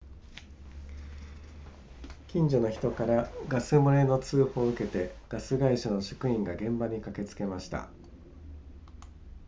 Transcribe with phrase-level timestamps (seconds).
[2.29, 7.87] 近所の人からガス漏れの通報を受けてガス会社の職員が現場に駆けつけました